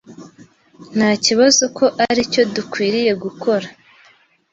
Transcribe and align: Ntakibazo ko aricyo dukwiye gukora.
Ntakibazo 0.95 1.63
ko 1.77 1.85
aricyo 2.05 2.41
dukwiye 2.55 3.11
gukora. 3.23 3.67